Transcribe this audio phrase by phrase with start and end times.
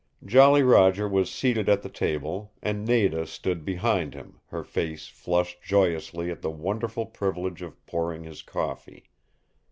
[0.25, 5.61] Jolly Roger was seated at the table, and Nada stood behind him, her face flushed
[5.61, 9.11] joyously at the wonderful privilege of pouring his coffee.